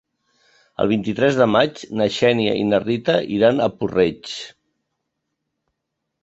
El 0.85 0.87
vint-i-tres 0.91 1.35
de 1.41 1.45
maig 1.55 1.81
na 2.01 2.07
Xènia 2.15 2.55
i 2.61 2.63
na 2.71 2.79
Rita 2.85 3.19
iran 3.37 3.63
a 3.67 3.69
Puig-reig. 3.77 4.33